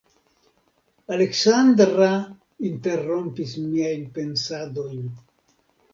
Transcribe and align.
Aleksandra 1.15 2.09
interrompis 2.71 3.53
miajn 3.69 4.09
pensadojn. 4.17 5.05